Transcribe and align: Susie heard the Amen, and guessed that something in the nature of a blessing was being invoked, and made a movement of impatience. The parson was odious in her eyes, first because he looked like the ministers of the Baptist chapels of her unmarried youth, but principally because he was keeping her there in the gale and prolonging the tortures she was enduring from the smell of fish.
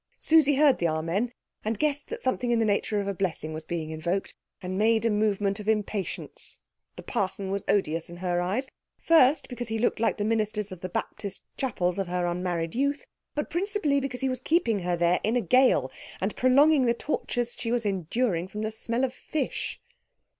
Susie 0.17 0.55
heard 0.55 0.79
the 0.79 0.87
Amen, 0.87 1.31
and 1.63 1.77
guessed 1.77 2.07
that 2.09 2.19
something 2.19 2.49
in 2.49 2.57
the 2.57 2.65
nature 2.65 2.99
of 2.99 3.07
a 3.07 3.13
blessing 3.13 3.53
was 3.53 3.63
being 3.63 3.91
invoked, 3.91 4.33
and 4.59 4.75
made 4.75 5.05
a 5.05 5.11
movement 5.11 5.59
of 5.59 5.69
impatience. 5.69 6.57
The 6.95 7.03
parson 7.03 7.51
was 7.51 7.63
odious 7.67 8.09
in 8.09 8.17
her 8.17 8.41
eyes, 8.41 8.67
first 8.99 9.47
because 9.47 9.67
he 9.67 9.77
looked 9.77 9.99
like 9.99 10.17
the 10.17 10.25
ministers 10.25 10.71
of 10.71 10.81
the 10.81 10.89
Baptist 10.89 11.43
chapels 11.55 11.99
of 11.99 12.07
her 12.07 12.25
unmarried 12.25 12.73
youth, 12.73 13.05
but 13.35 13.51
principally 13.51 13.99
because 13.99 14.21
he 14.21 14.27
was 14.29 14.39
keeping 14.41 14.79
her 14.79 14.97
there 14.97 15.19
in 15.23 15.35
the 15.35 15.41
gale 15.41 15.91
and 16.19 16.35
prolonging 16.35 16.87
the 16.87 16.95
tortures 16.95 17.55
she 17.55 17.71
was 17.71 17.85
enduring 17.85 18.47
from 18.47 18.63
the 18.63 18.71
smell 18.71 19.03
of 19.03 19.13
fish. 19.13 19.79